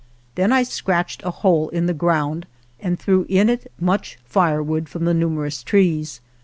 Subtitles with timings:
[0.33, 2.47] Then I scratched a hole in the ground
[2.79, 6.21] and threw in it much firewood from the numerous trees.